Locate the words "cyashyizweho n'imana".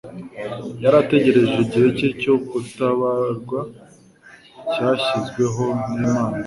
4.71-6.37